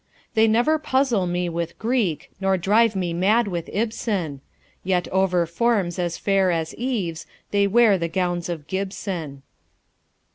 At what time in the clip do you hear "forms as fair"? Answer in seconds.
5.45-6.49